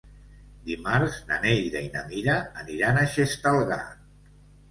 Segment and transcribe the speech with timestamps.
[0.69, 3.81] Dimarts na Neida i na Mira aniran a Xestalgar.